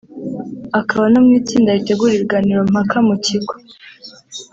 akaba 0.79 1.05
no 1.11 1.19
mu 1.25 1.31
itsinda 1.39 1.75
ritegura 1.77 2.13
ibiganiro 2.15 2.59
mpaka 2.71 2.97
mu 3.07 3.15
kigo 3.25 3.53